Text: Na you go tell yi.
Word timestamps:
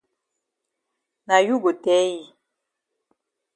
Na 1.27 1.35
you 1.47 1.55
go 1.63 1.71
tell 1.83 2.05
yi. 2.13 2.21